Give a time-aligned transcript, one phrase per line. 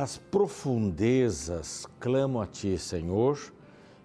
[0.00, 3.38] Das profundezas clamo a ti, Senhor.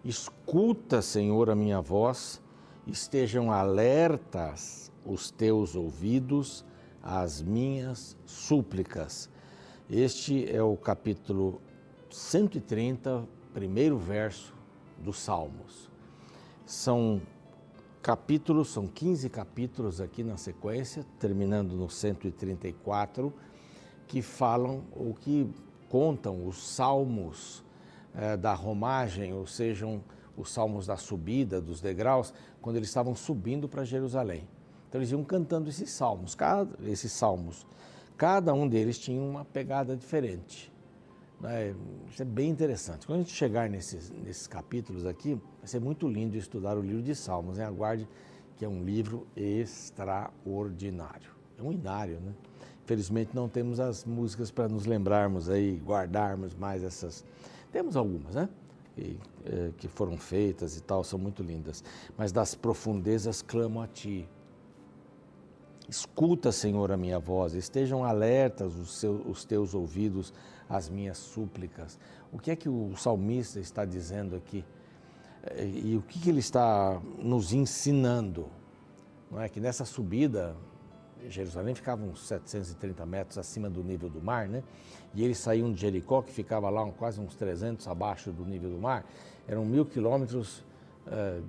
[0.03, 2.41] Escuta, Senhor, a minha voz.
[2.85, 6.65] Estejam alertas os teus ouvidos
[7.01, 9.29] às minhas súplicas.
[9.89, 11.61] Este é o capítulo
[12.09, 14.53] 130, primeiro verso
[14.97, 15.89] dos Salmos.
[16.65, 17.21] São
[18.01, 23.33] capítulos, são 15 capítulos aqui na sequência, terminando no 134,
[24.05, 25.49] que falam ou que
[25.95, 27.63] contam os salmos
[28.13, 30.03] eh, da romagem, ou sejam
[30.35, 34.45] os salmos da subida, dos degraus, quando eles estavam subindo para Jerusalém.
[34.89, 37.65] Então eles iam cantando esses salmos, cada, esses salmos.
[38.17, 40.69] Cada um deles tinha uma pegada diferente.
[41.39, 41.73] Né?
[42.11, 43.07] Isso é bem interessante.
[43.07, 47.03] Quando a gente chegar nesses, nesses capítulos aqui, vai ser muito lindo estudar o livro
[47.03, 47.57] de Salmos.
[47.57, 47.63] Hein?
[47.63, 48.05] Aguarde
[48.57, 51.31] que é um livro extraordinário.
[51.57, 52.33] É um inário, né?
[52.85, 57.25] Felizmente não temos as músicas para nos lembrarmos aí, guardarmos mais essas.
[57.71, 58.47] Temos algumas, né?
[58.97, 61.83] E, é, que foram feitas e tal, são muito lindas.
[62.15, 64.29] Mas das profundezas clamo a ti.
[65.89, 70.33] Escuta, Senhor, a minha voz, estejam alertas os, seus, os teus ouvidos
[70.69, 71.99] às minhas súplicas.
[72.31, 74.63] O que é que o salmista está dizendo aqui?
[75.43, 78.47] É, e o que, que ele está nos ensinando?
[79.31, 80.55] Não é que nessa subida
[81.29, 84.63] Jerusalém ficava uns 730 metros acima do nível do mar, né?
[85.13, 88.77] E eles saíam de Jericó, que ficava lá quase uns 300 abaixo do nível do
[88.77, 89.05] mar.
[89.47, 90.63] Eram mil quilômetros,
[91.07, 91.41] eh,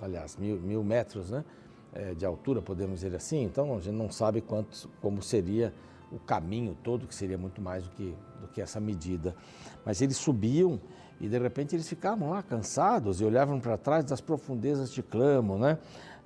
[0.00, 1.44] aliás, mil, mil metros, né?
[1.92, 3.42] Eh, de altura, podemos dizer assim.
[3.42, 5.72] Então, a gente não sabe quantos, como seria
[6.10, 9.34] o caminho todo, que seria muito mais do que, do que essa medida.
[9.84, 10.80] Mas eles subiam
[11.20, 15.58] e, de repente, eles ficavam lá cansados e olhavam para trás das profundezas de clamo,
[15.58, 15.78] né?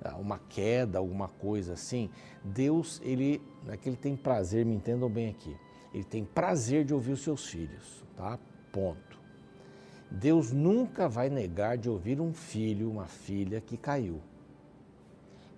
[0.03, 2.09] Ah, uma queda, alguma coisa assim.
[2.43, 5.55] Deus, ele, é que ele tem prazer, me entendam bem aqui,
[5.93, 8.39] ele tem prazer de ouvir os seus filhos, tá?
[8.71, 9.19] Ponto.
[10.09, 14.21] Deus nunca vai negar de ouvir um filho, uma filha que caiu.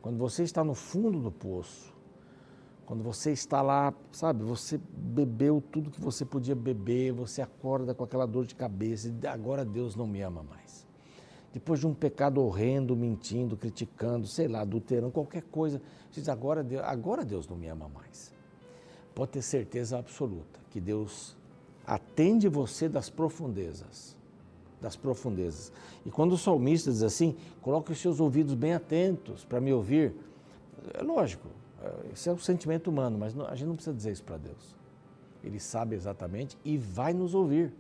[0.02, 1.94] Quando você está no fundo do poço,
[2.86, 8.04] quando você está lá, sabe, você bebeu tudo que você podia beber, você acorda com
[8.04, 10.91] aquela dor de cabeça e agora Deus não me ama mais
[11.54, 15.82] depois de um pecado horrendo, mentindo, criticando, sei lá, adulterando, qualquer coisa,
[16.12, 18.34] diz agora Deus, agora Deus não me ama mais.
[19.14, 21.36] Pode ter certeza absoluta que Deus
[21.86, 24.16] atende você das profundezas,
[24.80, 25.72] das profundezas.
[26.06, 30.14] E quando o salmista diz assim, coloque os seus ouvidos bem atentos para me ouvir,
[30.94, 31.48] é lógico,
[32.14, 34.76] isso é o um sentimento humano, mas a gente não precisa dizer isso para Deus.
[35.44, 37.74] Ele sabe exatamente e vai nos ouvir.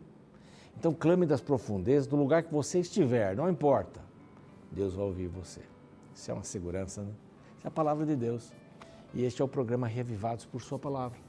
[0.77, 4.01] Então clame das profundezas, do lugar que você estiver, não importa.
[4.71, 5.61] Deus vai ouvir você.
[6.15, 7.11] Isso é uma segurança, né?
[7.57, 8.51] Isso é a palavra de Deus.
[9.13, 11.19] E este é o programa Revivados por Sua Palavra.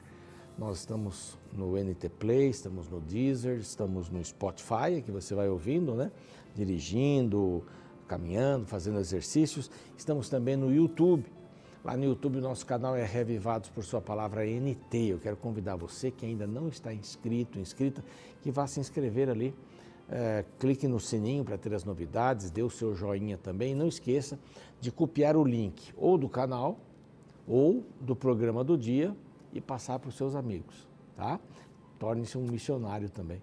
[0.57, 5.95] Nós estamos no NT Play, estamos no Deezer, estamos no Spotify, que você vai ouvindo,
[5.95, 6.13] né?
[6.55, 7.65] Dirigindo,
[8.07, 9.71] caminhando, fazendo exercícios.
[9.97, 11.25] Estamos também no YouTube.
[11.85, 14.99] Lá no YouTube, nosso canal é Revivados por Sua Palavra NT.
[14.99, 18.05] Eu quero convidar você que ainda não está inscrito, inscrita,
[18.41, 19.53] que vá se inscrever ali.
[20.09, 23.75] É, clique no sininho para ter as novidades, dê o seu joinha também.
[23.75, 24.39] Não esqueça
[24.81, 26.79] de copiar o link ou do canal
[27.49, 29.13] ou do programa do dia
[29.53, 31.41] e passar para os seus amigos, tá?
[31.99, 33.43] Torne-se um missionário também.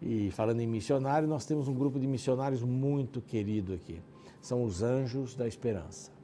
[0.00, 4.00] E falando em missionário, nós temos um grupo de missionários muito querido aqui.
[4.40, 6.19] São os Anjos da Esperança.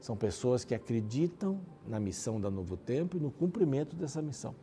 [0.00, 4.54] São pessoas que acreditam na missão da Novo Tempo e no cumprimento dessa missão.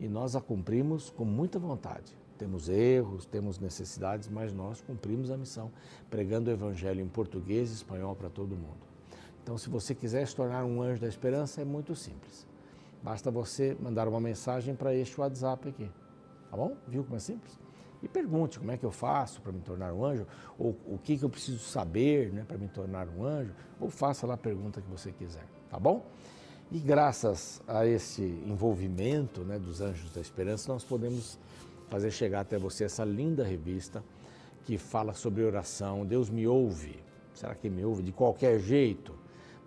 [0.00, 2.16] E nós a cumprimos com muita vontade.
[2.38, 5.70] Temos erros, temos necessidades, mas nós cumprimos a missão,
[6.10, 8.80] pregando o Evangelho em português e espanhol para todo mundo.
[9.42, 12.46] Então, se você quiser se tornar um anjo da esperança, é muito simples.
[13.02, 15.90] Basta você mandar uma mensagem para este WhatsApp aqui.
[16.50, 16.76] Tá bom?
[16.88, 17.61] Viu como é simples?
[18.02, 20.26] E pergunte como é que eu faço para me tornar um anjo,
[20.58, 24.26] ou o que, que eu preciso saber né, para me tornar um anjo, ou faça
[24.26, 26.04] lá a pergunta que você quiser, tá bom?
[26.70, 31.38] E graças a esse envolvimento né, dos Anjos da Esperança, nós podemos
[31.90, 34.02] fazer chegar até você essa linda revista
[34.64, 36.06] que fala sobre oração.
[36.06, 36.98] Deus me ouve.
[37.34, 39.14] Será que me ouve de qualquer jeito?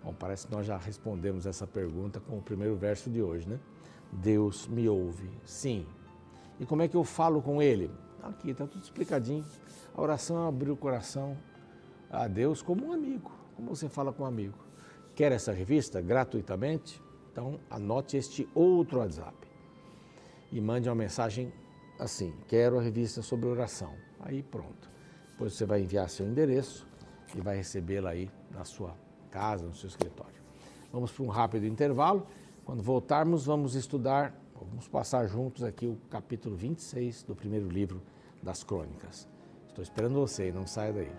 [0.02, 3.60] Bom, parece que nós já respondemos essa pergunta com o primeiro verso de hoje, né?
[4.10, 5.86] Deus me ouve, sim.
[6.58, 7.88] E como é que eu falo com Ele?
[8.28, 9.44] Aqui está tudo explicadinho.
[9.94, 11.36] A oração é abrir o coração
[12.10, 14.58] a Deus como um amigo, como você fala com um amigo.
[15.14, 17.00] Quer essa revista gratuitamente?
[17.32, 19.36] Então anote este outro WhatsApp
[20.50, 21.52] e mande uma mensagem
[21.98, 23.94] assim: quero a revista sobre oração.
[24.20, 24.90] Aí pronto.
[25.32, 26.86] Depois você vai enviar seu endereço
[27.34, 28.96] e vai recebê-la aí na sua
[29.30, 30.40] casa, no seu escritório.
[30.92, 32.26] Vamos para um rápido intervalo.
[32.64, 38.00] Quando voltarmos, vamos estudar Vamos passar juntos aqui o capítulo 26 do primeiro livro
[38.46, 39.28] das Crônicas.
[39.66, 41.12] Estou esperando você, não saia daí.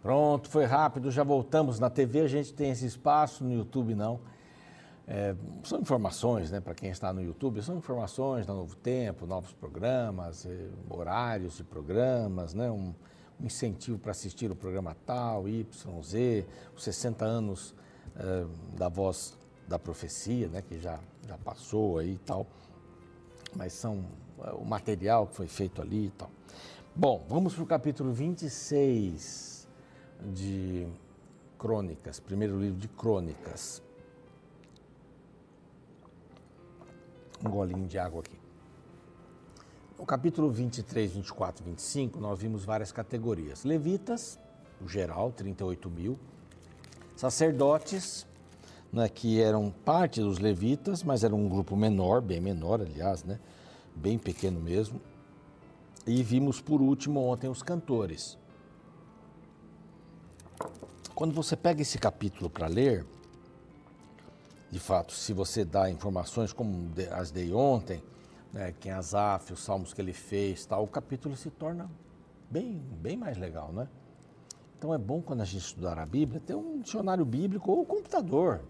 [0.00, 1.80] Pronto, foi rápido, já voltamos.
[1.80, 4.20] Na TV a gente tem esse espaço, no YouTube não.
[5.14, 9.52] É, são informações, né, para quem está no YouTube, são informações da Novo Tempo, novos
[9.52, 12.94] programas, eh, horários de programas, né, um,
[13.38, 17.74] um incentivo para assistir o programa tal, Y, Z, os 60 anos
[18.16, 19.36] eh, da voz
[19.68, 20.98] da profecia, né, que já,
[21.28, 22.46] já passou aí e tal,
[23.54, 24.06] mas são
[24.42, 26.30] é, o material que foi feito ali e tal.
[26.96, 29.68] Bom, vamos para o capítulo 26
[30.32, 30.88] de
[31.58, 33.82] Crônicas, primeiro livro de Crônicas.
[37.44, 38.38] Um golinho de água aqui.
[39.98, 43.64] No capítulo 23, 24 25, nós vimos várias categorias.
[43.64, 44.38] Levitas,
[44.80, 46.18] o geral, 38 mil.
[47.16, 48.26] Sacerdotes,
[48.92, 53.38] né, que eram parte dos levitas, mas era um grupo menor, bem menor, aliás, né,
[53.94, 55.00] bem pequeno mesmo.
[56.06, 58.36] E vimos por último ontem os cantores.
[61.14, 63.06] Quando você pega esse capítulo para ler,
[64.72, 68.02] de fato, se você dá informações como as dei ontem,
[68.50, 71.90] né, quem Azaf, os salmos que ele fez, tal, o capítulo se torna
[72.50, 73.86] bem, bem mais legal, né?
[74.78, 78.62] Então é bom quando a gente estudar a Bíblia ter um dicionário bíblico ou computador.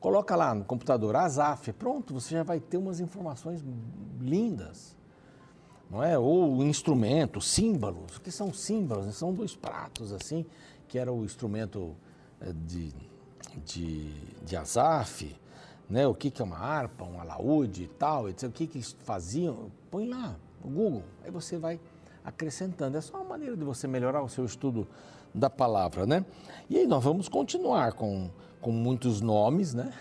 [0.00, 3.62] Coloca lá no computador Azaf, pronto, você já vai ter umas informações
[4.18, 4.96] lindas.
[5.90, 6.18] Não é?
[6.18, 8.16] Ou instrumento, símbolos.
[8.16, 9.14] O que são símbolos?
[9.14, 10.46] São dois pratos assim,
[10.88, 11.94] que era o instrumento
[12.40, 13.09] eh, de
[13.64, 14.10] de,
[14.44, 15.36] de Azaf,
[15.88, 16.06] né?
[16.06, 18.48] o que, que é uma harpa, um alaúde e tal, etc.
[18.48, 21.80] o que, que eles faziam, põe lá no Google, aí você vai
[22.24, 22.96] acrescentando.
[22.96, 24.86] É só uma maneira de você melhorar o seu estudo
[25.34, 26.24] da palavra, né?
[26.68, 29.92] E aí nós vamos continuar com, com muitos nomes, né?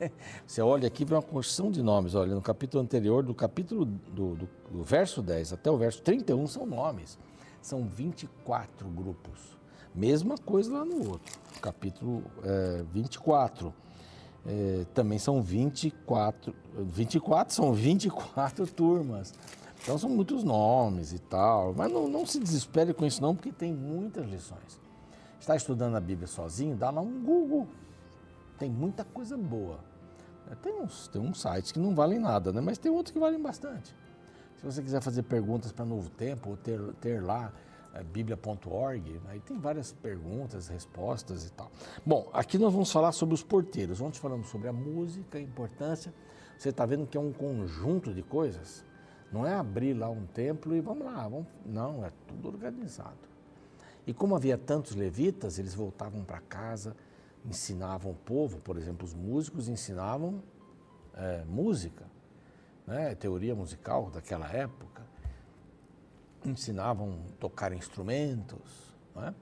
[0.44, 4.34] Você olha aqui para uma construção de nomes, olha, no capítulo anterior, do capítulo do,
[4.34, 7.16] do, do verso 10 até o verso 31 são nomes.
[7.60, 9.61] São 24 grupos.
[9.94, 13.72] Mesma coisa lá no outro capítulo é, 24.
[14.44, 19.32] É, também são 24, 24 são 24 turmas.
[19.80, 21.72] Então são muitos nomes e tal.
[21.74, 24.80] Mas não, não se desespere com isso não, porque tem muitas lições.
[25.40, 26.76] Está estudando a Bíblia sozinho?
[26.76, 27.68] Dá lá um Google.
[28.58, 29.78] Tem muita coisa boa.
[30.60, 32.60] Tem uns, tem uns sites que não valem nada, né?
[32.60, 33.94] mas tem outros que valem bastante.
[34.56, 37.52] Se você quiser fazer perguntas para Novo Tempo, ou ter, ter lá
[37.94, 41.70] é, bíblia.org, aí tem várias perguntas, respostas e tal.
[42.04, 44.00] Bom, aqui nós vamos falar sobre os porteiros.
[44.00, 46.12] Ontem falamos sobre a música, a importância.
[46.56, 48.84] Você está vendo que é um conjunto de coisas.
[49.30, 51.28] Não é abrir lá um templo e vamos lá.
[51.28, 51.46] Vamos...
[51.66, 53.32] Não, é tudo organizado.
[54.06, 56.96] E como havia tantos levitas, eles voltavam para casa,
[57.44, 60.42] ensinavam o povo, por exemplo, os músicos ensinavam
[61.14, 62.04] é, música,
[62.86, 65.01] né, teoria musical daquela época
[66.44, 68.94] ensinavam a tocar instrumentos.
[69.16, 69.32] É?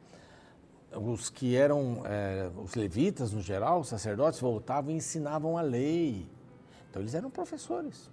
[0.96, 6.28] Os que eram é, os levitas, no geral, os sacerdotes, voltavam e ensinavam a lei.
[6.88, 8.10] Então, eles eram professores.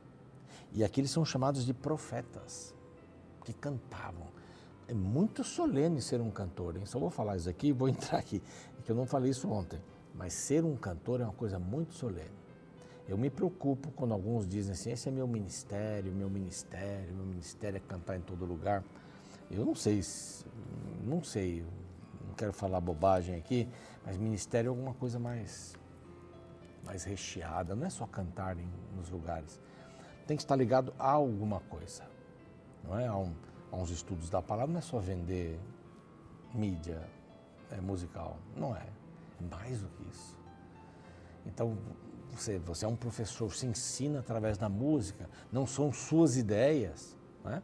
[0.72, 2.76] E aqui eles são chamados de profetas,
[3.44, 4.28] que cantavam.
[4.88, 6.86] É muito solene ser um cantor, hein?
[6.86, 8.42] Só vou falar isso aqui, vou entrar aqui,
[8.86, 9.82] que eu não falei isso ontem.
[10.14, 12.32] Mas ser um cantor é uma coisa muito solene.
[13.08, 17.78] Eu me preocupo quando alguns dizem assim: esse é meu ministério, meu ministério, meu ministério
[17.78, 18.84] é cantar em todo lugar.
[19.50, 20.02] Eu não sei,
[21.06, 21.66] não sei,
[22.28, 23.68] não quero falar bobagem aqui,
[24.06, 25.74] mas ministério é alguma coisa mais,
[26.84, 29.58] mais recheada, não é só cantar em, nos lugares.
[30.26, 32.04] Tem que estar ligado a alguma coisa,
[32.84, 33.08] não é?
[33.08, 33.34] A, um,
[33.72, 35.58] a uns estudos da palavra, não é só vender
[36.54, 37.02] mídia
[37.72, 38.86] é, musical, não é.
[39.40, 40.36] É mais do que isso.
[41.46, 41.78] Então,
[42.42, 47.16] você, você é um professor, se ensina através da música, não são suas ideias.
[47.44, 47.62] Né?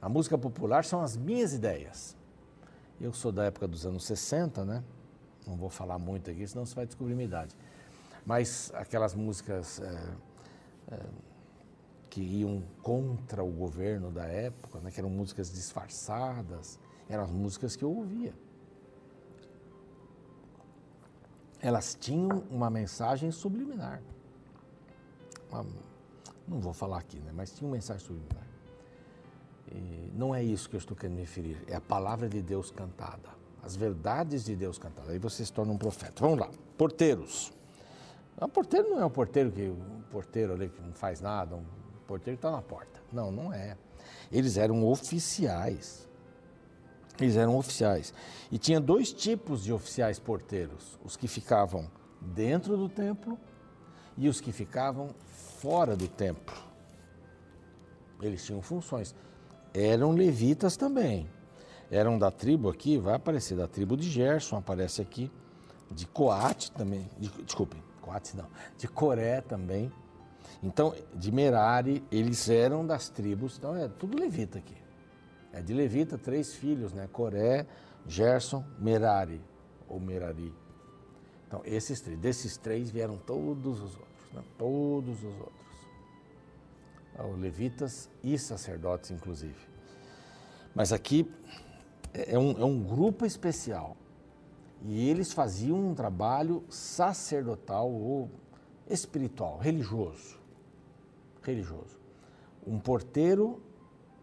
[0.00, 2.16] A música popular são as minhas ideias.
[3.00, 4.82] Eu sou da época dos anos 60, né?
[5.46, 7.56] Não vou falar muito aqui, senão você vai descobrir minha idade.
[8.24, 10.14] Mas aquelas músicas é,
[10.92, 11.00] é,
[12.08, 14.90] que iam contra o governo da época, né?
[14.90, 18.32] que eram músicas disfarçadas, eram as músicas que eu ouvia.
[21.62, 24.02] elas tinham uma mensagem subliminar.
[25.52, 25.66] Uma,
[26.48, 27.30] não vou falar aqui, né?
[27.34, 28.46] mas tinha uma mensagem subliminar.
[29.70, 32.70] E não é isso que eu estou querendo me referir, é a palavra de Deus
[32.70, 33.28] cantada,
[33.62, 35.10] as verdades de Deus cantadas.
[35.10, 36.14] Aí você se torna um profeta.
[36.20, 37.52] Vamos lá, porteiros.
[38.40, 39.76] O porteiro não é o porteiro que o
[40.10, 41.64] porteiro ali que não faz nada, um
[42.06, 43.00] porteiro que está na porta.
[43.12, 43.76] Não, não é.
[44.30, 46.08] Eles eram oficiais.
[47.20, 48.12] Eles eram oficiais.
[48.50, 51.88] E tinha dois tipos de oficiais porteiros: os que ficavam
[52.20, 53.38] dentro do templo
[54.16, 55.10] e os que ficavam
[55.58, 56.56] fora do templo.
[58.20, 59.14] Eles tinham funções.
[59.74, 61.28] Eram levitas também.
[61.90, 65.30] Eram da tribo aqui, vai aparecer da tribo de Gerson, aparece aqui,
[65.90, 68.46] de Coate também, de, desculpe, Coate não,
[68.78, 69.92] de Coré também.
[70.62, 74.76] Então, de Merari, eles eram das tribos, então é tudo levita aqui.
[75.52, 77.08] É de levita, três filhos, né?
[77.12, 77.66] Coré,
[78.06, 79.40] Gerson, Merari,
[79.88, 80.54] ou Merari.
[81.52, 84.42] Então, esses três, desses três vieram todos os outros, né?
[84.56, 85.62] todos os outros.
[87.30, 89.60] Os levitas e sacerdotes, inclusive.
[90.74, 91.30] Mas aqui
[92.14, 93.98] é um, é um grupo especial
[94.82, 98.30] e eles faziam um trabalho sacerdotal ou
[98.88, 100.38] espiritual, religioso.
[101.42, 102.00] Religioso.
[102.66, 103.62] Um porteiro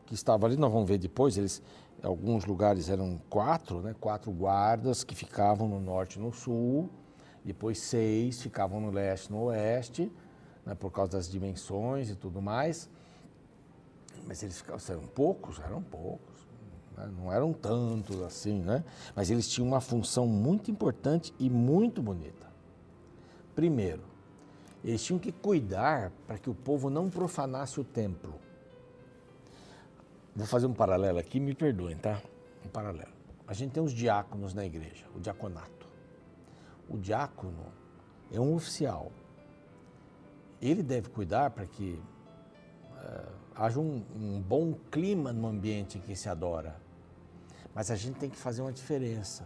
[0.08, 1.62] que estava ali, nós vamos ver depois, eles,
[2.02, 6.90] alguns lugares eram quatro, né, quatro guardas que ficavam no norte e no sul,
[7.44, 10.12] depois seis ficavam no leste no oeste,
[10.66, 12.90] né, por causa das dimensões e tudo mais.
[14.28, 16.30] Mas eles ficavam, eram poucos, eram poucos
[17.00, 17.10] né?
[17.18, 18.84] não eram tantos assim, né?
[19.16, 22.48] mas eles tinham uma função muito importante e muito bonita.
[23.56, 24.04] Primeiro,
[24.84, 28.36] eles tinham que cuidar para que o povo não profanasse o templo.
[30.36, 32.22] Vou fazer um paralelo aqui, me perdoem, tá?
[32.66, 33.12] Um paralelo.
[33.48, 35.79] A gente tem os diáconos na igreja, o diaconato.
[36.90, 37.68] O diácono
[38.32, 39.12] é um oficial.
[40.62, 42.02] Ele deve cuidar para que
[42.92, 46.76] uh, haja um, um, bom clima no ambiente em que se adora.
[47.76, 49.46] Mas a gente tem que fazer uma diferença.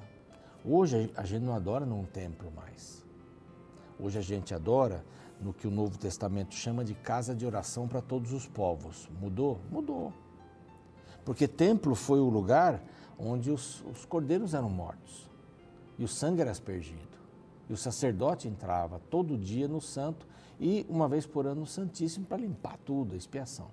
[0.64, 3.04] Hoje a gente não adora num templo mais.
[4.00, 5.04] Hoje a gente adora
[5.40, 9.10] no que o Novo Testamento chama de casa de oração para todos os povos.
[9.20, 9.60] Mudou?
[9.70, 10.14] Mudou.
[11.26, 12.82] Porque templo foi o lugar
[13.20, 15.30] onde os, os cordeiros eram mortos
[15.98, 17.13] e o sangue era aspergido.
[17.74, 20.28] O sacerdote entrava todo dia no santo
[20.60, 23.72] e uma vez por ano no Santíssimo para limpar tudo, a expiação.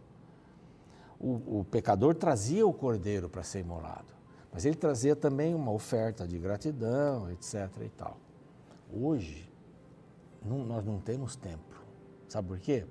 [1.18, 4.14] O, o pecador trazia o cordeiro para ser imolado.
[4.50, 7.70] Mas ele trazia também uma oferta de gratidão, etc.
[7.84, 8.16] e tal.
[8.90, 9.52] Hoje,
[10.42, 11.78] não, nós não temos templo.
[12.26, 12.86] Sabe por quê?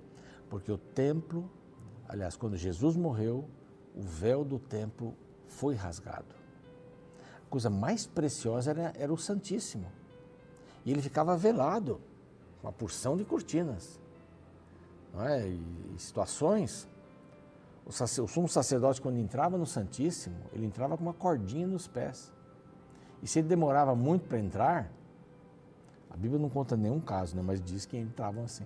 [0.48, 1.50] Porque o templo,
[2.08, 3.50] aliás, quando Jesus morreu,
[3.96, 5.16] o véu do templo
[5.48, 6.36] foi rasgado.
[7.48, 9.99] A coisa mais preciosa era, era o Santíssimo.
[10.86, 12.00] E ele ficava velado,
[12.64, 14.00] uma porção de cortinas.
[15.14, 15.48] Não é?
[15.48, 16.88] E situações
[17.90, 22.32] o, o sumo sacerdote, quando entrava no Santíssimo, ele entrava com uma cordinha nos pés.
[23.24, 24.92] E se ele demorava muito para entrar,
[26.08, 27.42] a Bíblia não conta nenhum caso, né?
[27.44, 28.66] mas diz que entravam assim.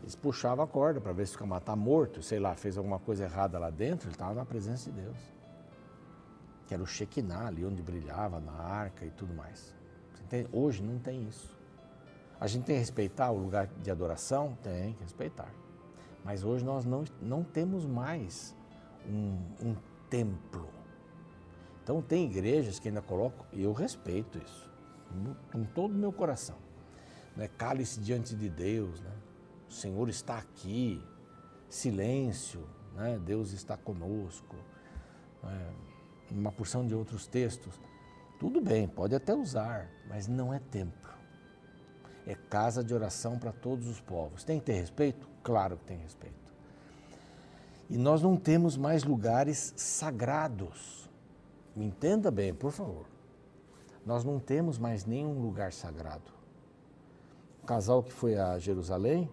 [0.00, 3.00] Eles puxavam a corda para ver se o camarada está morto, sei lá, fez alguma
[3.00, 5.18] coisa errada lá dentro, ele estava na presença de Deus.
[6.68, 9.74] Que era o Shekinah ali, onde brilhava, na arca e tudo mais.
[10.52, 11.58] Hoje não tem isso.
[12.40, 14.56] A gente tem que respeitar o lugar de adoração?
[14.62, 15.52] Tem que respeitar.
[16.24, 18.56] Mas hoje nós não, não temos mais
[19.06, 19.76] um, um
[20.08, 20.68] templo.
[21.82, 24.70] Então tem igrejas que ainda colocam, e eu respeito isso,
[25.50, 26.56] com todo o meu coração.
[27.36, 27.48] Né?
[27.48, 29.12] Cale-se diante de Deus, né?
[29.68, 31.02] o Senhor está aqui,
[31.68, 33.18] silêncio, né?
[33.24, 34.56] Deus está conosco.
[35.42, 35.72] Né?
[36.30, 37.80] Uma porção de outros textos.
[38.40, 41.10] Tudo bem, pode até usar, mas não é templo.
[42.26, 44.42] É casa de oração para todos os povos.
[44.44, 45.28] Tem que ter respeito?
[45.42, 46.40] Claro que tem respeito.
[47.90, 51.06] E nós não temos mais lugares sagrados.
[51.76, 53.04] Me entenda bem, por favor.
[54.06, 56.32] Nós não temos mais nenhum lugar sagrado.
[57.62, 59.30] O casal que foi a Jerusalém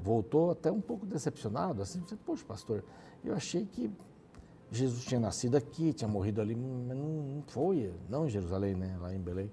[0.00, 2.82] voltou até um pouco decepcionado, assim, poxa, pastor,
[3.24, 3.88] eu achei que
[4.70, 9.14] Jesus tinha nascido aqui, tinha morrido ali, mas não, foi, não em Jerusalém, né, lá
[9.14, 9.50] em Belém,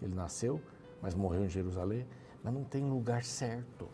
[0.00, 0.60] ele nasceu,
[1.02, 2.06] mas morreu em Jerusalém,
[2.42, 3.88] mas não tem lugar certo.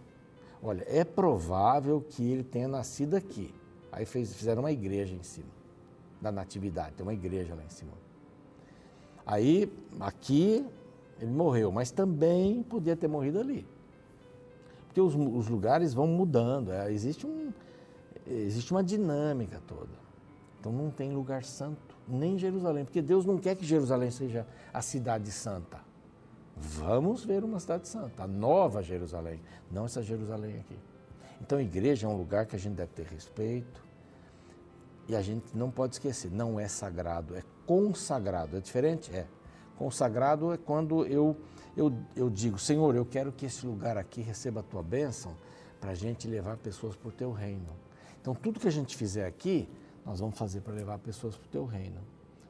[0.62, 3.54] Olha, é provável que ele tenha nascido aqui,
[3.92, 5.48] Aí fez, fizeram uma igreja em cima
[6.20, 7.92] da Natividade, tem uma igreja lá em cima.
[9.24, 10.66] Aí, aqui,
[11.18, 13.66] ele morreu, mas também podia ter morrido ali.
[14.86, 17.52] Porque os, os lugares vão mudando, é, existe, um,
[18.26, 19.99] existe uma dinâmica toda.
[20.60, 24.82] Então não tem lugar santo, nem Jerusalém, porque Deus não quer que Jerusalém seja a
[24.82, 25.80] cidade santa.
[26.54, 29.40] Vamos ver uma cidade santa, a nova Jerusalém,
[29.70, 30.78] não essa Jerusalém aqui.
[31.40, 33.82] Então, a igreja é um lugar que a gente deve ter respeito
[35.08, 38.58] e a gente não pode esquecer, não é sagrado, é consagrado.
[38.58, 39.10] É diferente?
[39.14, 39.26] É.
[39.76, 41.34] Consagrado é quando eu,
[41.74, 45.34] eu, eu digo, Senhor, eu quero que esse lugar aqui receba a tua bênção
[45.80, 47.74] para a gente levar pessoas para o teu reino.
[48.20, 49.66] Então, tudo que a gente fizer aqui,
[50.04, 52.00] nós vamos fazer para levar pessoas para o teu reino.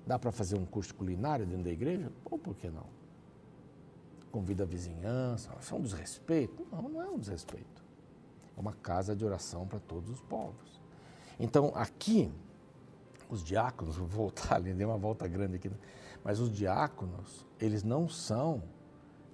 [0.06, 2.10] Dá para fazer um curso culinário dentro da igreja?
[2.24, 2.86] Ou por que não?
[4.30, 6.66] Convida a vizinhança, isso é um desrespeito?
[6.70, 7.84] Não, não é um desrespeito.
[8.56, 10.80] É uma casa de oração para todos os povos.
[11.38, 12.30] Então, aqui,
[13.28, 15.70] os diáconos, vou voltar ali, dei uma volta grande aqui,
[16.22, 18.62] mas os diáconos, eles não são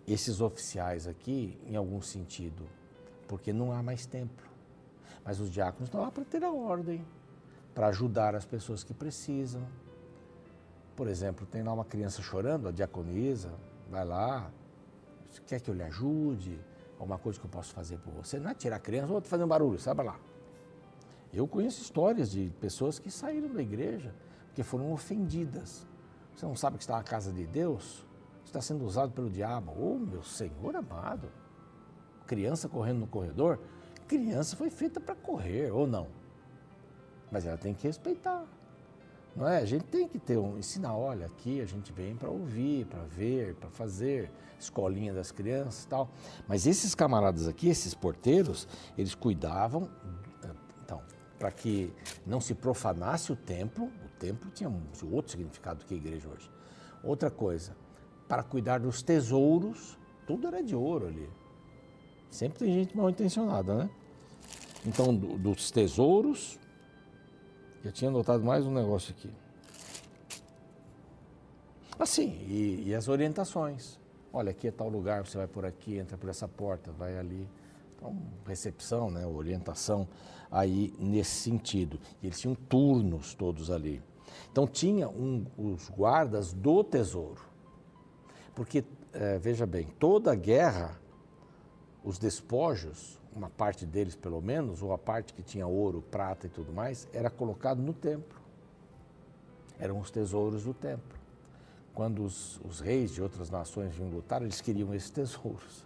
[0.07, 2.65] esses oficiais aqui em algum sentido,
[3.27, 4.47] porque não há mais templo.
[5.25, 7.05] Mas os diáconos estão lá para ter a ordem,
[7.77, 9.61] para ajudar as pessoas que precisam.
[10.97, 13.53] Por exemplo, tem lá uma criança chorando, a diaconisa,
[13.91, 14.51] vai lá,
[15.47, 16.59] quer que eu lhe ajude,
[16.99, 18.39] alguma coisa que eu posso fazer por você.
[18.41, 20.19] Não é tirar a criança, ou fazer um barulho, sabe lá.
[21.35, 24.15] Eu conheço histórias de pessoas que saíram da igreja
[24.47, 25.87] porque foram ofendidas.
[26.35, 28.07] Você não sabe que está na casa de Deus?
[28.43, 29.75] Está sendo usado pelo diabo.
[29.79, 31.29] Oh, meu Senhor amado.
[32.27, 33.61] Criança correndo no corredor.
[34.09, 36.16] Criança foi feita para correr, ou não?
[37.31, 38.45] Mas ela tem que respeitar.
[39.35, 39.59] Não é?
[39.59, 43.03] A gente tem que ter um ensinar, olha, aqui a gente vem para ouvir, para
[43.03, 46.09] ver, para fazer, escolinha das crianças e tal.
[46.49, 48.67] Mas esses camaradas aqui, esses porteiros,
[48.97, 49.91] eles cuidavam
[51.39, 51.93] para que
[52.27, 53.87] não se profanasse o templo.
[53.87, 56.51] O templo tinha um outro significado do que a igreja hoje.
[57.03, 57.77] Outra coisa,
[58.27, 61.29] para cuidar dos tesouros, tudo era de ouro ali.
[62.31, 63.91] Sempre tem gente mal intencionada, né?
[64.85, 66.59] Então, do, dos tesouros,
[67.87, 69.31] eu tinha notado mais um negócio aqui.
[71.99, 73.99] Assim, e, e as orientações.
[74.33, 77.49] Olha, aqui é tal lugar, você vai por aqui, entra por essa porta, vai ali.
[77.97, 80.07] Então, recepção, né, orientação
[80.51, 81.99] aí nesse sentido.
[82.21, 84.03] E eles tinham turnos todos ali.
[84.51, 87.41] Então tinha um, os guardas do tesouro.
[88.55, 91.01] Porque, é, veja bem, toda guerra,
[92.07, 96.49] os despojos, uma parte deles pelo menos, ou a parte que tinha ouro, prata e
[96.49, 98.41] tudo mais, era colocado no templo.
[99.77, 101.19] Eram os tesouros do templo.
[101.93, 105.85] Quando os, os reis de outras nações vinham lutar, eles queriam esses tesouros.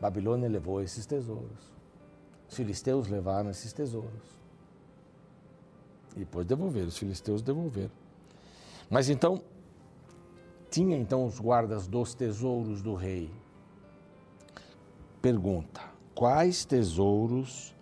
[0.00, 1.74] Babilônia levou esses tesouros.
[2.48, 4.38] Os filisteus levaram esses tesouros.
[6.14, 7.90] E depois devolveram, os filisteus devolveram.
[8.88, 9.42] Mas então,
[10.70, 13.32] tinha então os guardas dos tesouros do rei.
[15.24, 15.80] Pergunta:
[16.14, 17.74] quais tesouros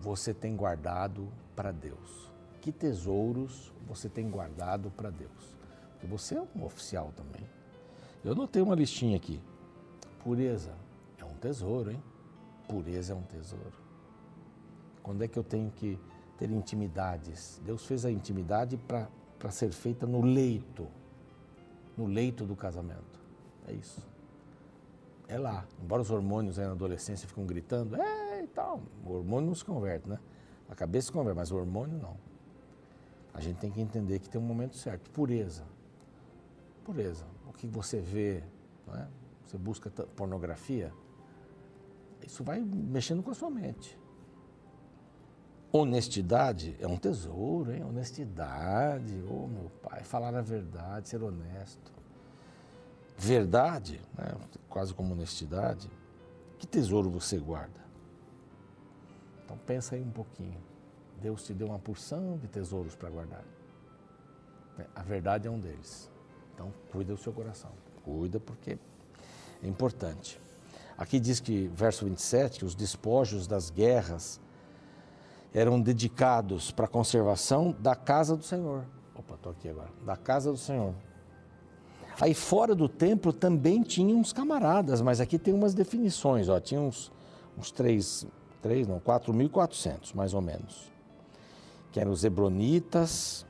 [0.00, 2.32] você tem guardado para Deus?
[2.60, 5.56] Que tesouros você tem guardado para Deus?
[5.92, 7.48] Porque você é um oficial também.
[8.24, 9.40] Eu notei uma listinha aqui.
[10.24, 10.74] Pureza
[11.16, 12.02] é um tesouro, hein?
[12.68, 13.78] Pureza é um tesouro.
[15.00, 15.96] Quando é que eu tenho que
[16.36, 17.62] ter intimidades?
[17.64, 20.88] Deus fez a intimidade para ser feita no leito,
[21.96, 23.20] no leito do casamento.
[23.68, 24.13] É isso.
[25.34, 25.66] É lá.
[25.82, 29.64] Embora os hormônios aí na adolescência ficam gritando, é e tal, o hormônio não se
[29.64, 30.20] converte, né?
[30.68, 32.16] A cabeça se converte, mas o hormônio não.
[33.32, 35.10] A gente tem que entender que tem um momento certo.
[35.10, 35.64] Pureza.
[36.84, 37.24] Pureza.
[37.48, 38.44] O que você vê,
[38.94, 39.06] é?
[39.44, 40.92] você busca pornografia,
[42.24, 43.98] isso vai mexendo com a sua mente.
[45.72, 47.82] Honestidade é um tesouro, hein?
[47.82, 51.92] Honestidade, oh meu pai, falar a verdade, ser honesto.
[53.18, 54.34] Verdade, né?
[54.74, 55.88] Quase como honestidade.
[56.58, 57.80] Que tesouro você guarda?
[59.44, 60.60] Então pensa aí um pouquinho.
[61.22, 63.44] Deus te deu uma porção de tesouros para guardar.
[64.92, 66.10] A verdade é um deles.
[66.52, 67.70] Então cuida do seu coração.
[68.04, 68.76] Cuida porque
[69.62, 70.40] é importante.
[70.98, 74.40] Aqui diz que, verso 27, que os despojos das guerras
[75.52, 78.84] eram dedicados para a conservação da casa do Senhor.
[79.14, 79.90] Opa, estou aqui agora.
[80.04, 80.94] Da casa do Senhor.
[82.20, 86.80] Aí fora do templo também tinha uns camaradas, mas aqui tem umas definições, ó, tinha
[86.80, 87.10] uns,
[87.58, 88.26] uns três,
[88.62, 90.92] três, não, 4.400 mais ou menos,
[91.90, 93.44] que eram os Hebronitas,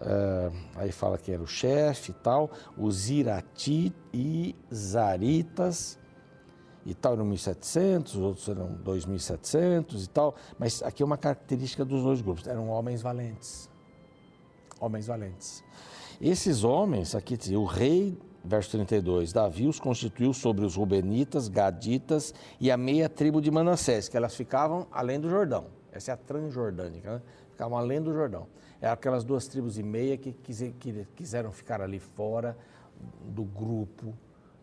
[0.00, 5.98] uh, aí fala que era o chefe e tal, os Irati e Zaritas,
[6.86, 11.84] e tal eram 1.700, os outros eram 2.700 e tal, mas aqui é uma característica
[11.84, 13.68] dos dois grupos, eram homens valentes.
[14.80, 15.64] Homens valentes.
[16.20, 22.72] Esses homens, aqui o rei, verso 32, Davi os constituiu sobre os Rubenitas, Gaditas e
[22.72, 25.66] a meia tribo de Manassés, que elas ficavam além do Jordão.
[25.92, 27.22] Essa é a transjordânica, né?
[27.52, 28.48] Ficavam além do Jordão.
[28.80, 30.34] É aquelas duas tribos e meia que,
[31.14, 32.58] quiseram ficar ali fora
[33.24, 34.12] do grupo,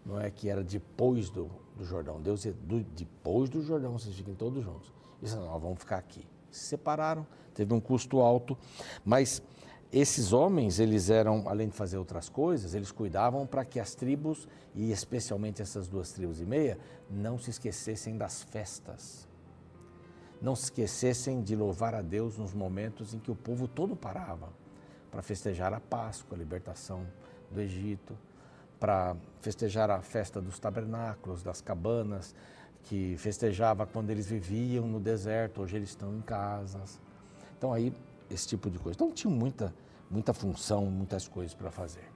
[0.06, 2.22] não é que era depois do, do Jordão.
[2.22, 2.56] Deus disse,
[2.96, 4.92] depois do Jordão vocês fiquem todos juntos.
[5.22, 6.28] Disse, não, nós vamos ficar aqui.
[6.52, 8.58] Se separaram, teve um custo alto,
[9.06, 9.42] mas
[9.98, 14.46] esses homens, eles eram, além de fazer outras coisas, eles cuidavam para que as tribos,
[14.74, 16.78] e especialmente essas duas tribos e meia,
[17.10, 19.26] não se esquecessem das festas.
[20.42, 24.50] Não se esquecessem de louvar a Deus nos momentos em que o povo todo parava
[25.10, 27.08] para festejar a Páscoa, a libertação
[27.50, 28.18] do Egito,
[28.78, 32.36] para festejar a festa dos tabernáculos, das cabanas,
[32.84, 37.00] que festejava quando eles viviam no deserto, hoje eles estão em casas.
[37.58, 37.94] Então aí
[38.30, 38.98] esse tipo de coisa.
[38.98, 39.74] Então tinha muita,
[40.10, 42.10] muita função, muitas coisas para fazer.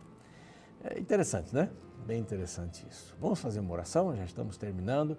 [0.83, 1.69] É interessante, né?
[2.05, 3.15] Bem interessante isso.
[3.19, 5.17] Vamos fazer uma oração, já estamos terminando.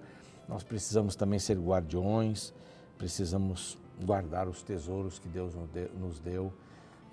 [0.48, 2.52] Nós precisamos também ser guardiões,
[2.96, 5.54] precisamos guardar os tesouros que Deus
[5.94, 6.52] nos deu,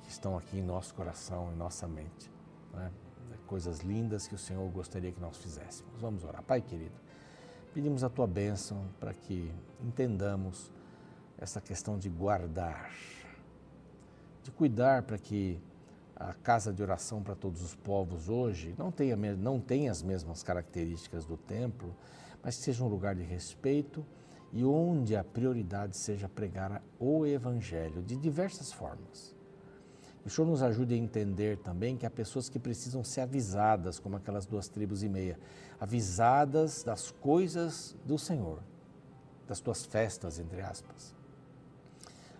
[0.04, 2.32] que estão aqui em nosso coração, em nossa mente.
[2.74, 2.92] Né?
[3.46, 5.92] Coisas lindas que o Senhor gostaria que nós fizéssemos.
[6.02, 6.42] Vamos orar.
[6.44, 6.96] Pai querido,
[7.74, 10.72] pedimos a tua bênção para que entendamos
[11.38, 12.92] essa questão de guardar
[14.48, 15.60] de cuidar para que
[16.16, 20.42] a casa de oração para todos os povos hoje não tenha, não tenha as mesmas
[20.42, 21.94] características do templo,
[22.42, 24.06] mas seja um lugar de respeito
[24.54, 29.36] e onde a prioridade seja pregar o Evangelho de diversas formas.
[30.26, 34.16] O Senhor nos ajude a entender também que há pessoas que precisam ser avisadas, como
[34.16, 35.38] aquelas duas tribos e meia,
[35.78, 38.62] avisadas das coisas do Senhor,
[39.46, 41.17] das tuas festas, entre aspas.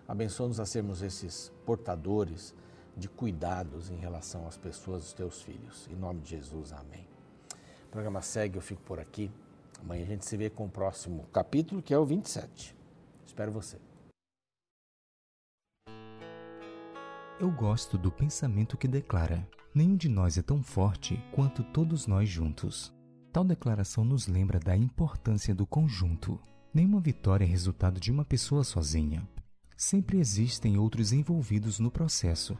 [0.08, 2.54] Abençoa-nos a sermos esses portadores
[2.96, 5.86] de cuidados em relação às pessoas, os teus filhos.
[5.90, 7.06] Em nome de Jesus, amém.
[7.86, 9.30] O programa segue, eu fico por aqui.
[9.78, 12.74] Amanhã a gente se vê com o próximo capítulo, que é o 27.
[13.26, 13.78] Espero você.
[17.38, 22.30] Eu gosto do pensamento que declara: nenhum de nós é tão forte quanto todos nós
[22.30, 22.94] juntos.
[23.30, 26.40] Tal declaração nos lembra da importância do conjunto.
[26.72, 29.28] Nenhuma vitória é resultado de uma pessoa sozinha
[29.78, 32.58] sempre existem outros envolvidos no processo.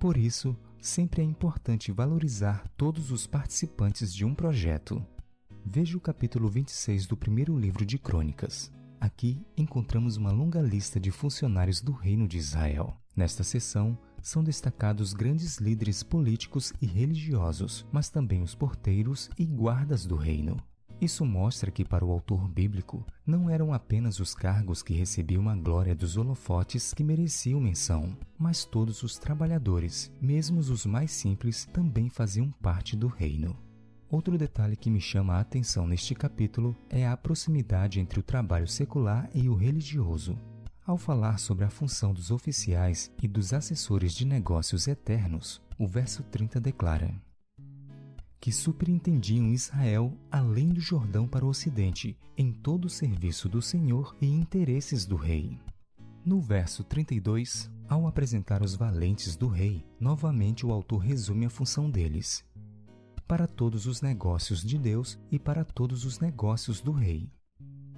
[0.00, 5.00] Por isso, sempre é importante valorizar todos os participantes de um projeto.
[5.64, 8.72] Veja o capítulo 26 do primeiro livro de Crônicas.
[9.00, 13.00] Aqui encontramos uma longa lista de funcionários do Reino de Israel.
[13.14, 20.04] Nesta seção, são destacados grandes líderes políticos e religiosos, mas também os porteiros e guardas
[20.04, 20.56] do reino.
[20.98, 25.54] Isso mostra que, para o autor bíblico, não eram apenas os cargos que recebiam a
[25.54, 32.08] glória dos holofotes que mereciam menção, mas todos os trabalhadores, mesmo os mais simples, também
[32.08, 33.56] faziam parte do reino.
[34.08, 38.66] Outro detalhe que me chama a atenção neste capítulo é a proximidade entre o trabalho
[38.66, 40.38] secular e o religioso.
[40.86, 46.22] Ao falar sobre a função dos oficiais e dos assessores de negócios eternos, o verso
[46.22, 47.12] 30 declara:
[48.40, 54.14] que superintendiam Israel além do Jordão para o ocidente, em todo o serviço do Senhor
[54.20, 55.58] e interesses do rei.
[56.24, 61.88] No verso 32, ao apresentar os valentes do rei, novamente o autor resume a função
[61.88, 62.44] deles.
[63.28, 67.30] Para todos os negócios de Deus e para todos os negócios do rei.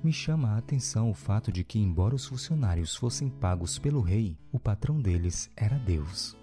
[0.02, 4.38] Me chama a atenção o fato de que, embora os funcionários fossem pagos pelo rei,
[4.52, 6.36] o patrão deles era Deus.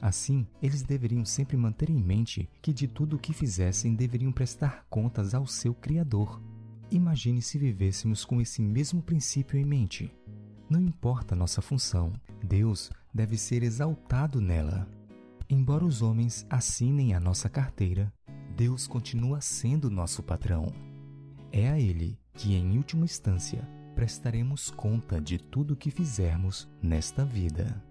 [0.00, 4.86] Assim, eles deveriam sempre manter em mente que de tudo o que fizessem deveriam prestar
[4.88, 6.40] contas ao seu Criador.
[6.90, 10.12] Imagine se vivêssemos com esse mesmo princípio em mente.
[10.68, 14.88] Não importa nossa função, Deus deve ser exaltado nela.
[15.48, 18.12] Embora os homens assinem a nossa carteira,
[18.56, 20.72] Deus continua sendo nosso patrão.
[21.52, 27.24] É a Ele que, em última instância, prestaremos conta de tudo o que fizermos nesta
[27.24, 27.89] vida.